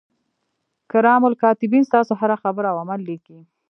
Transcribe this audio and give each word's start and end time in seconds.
کرام 0.91 1.21
الکاتبین 1.27 1.83
ستاسو 1.89 2.13
هره 2.21 2.37
خبره 2.43 2.67
او 2.71 2.77
عمل 2.83 2.99
لیکي. 3.09 3.39